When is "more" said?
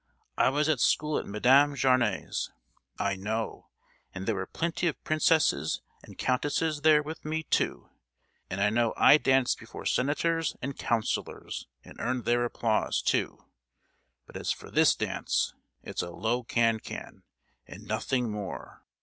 18.31-18.81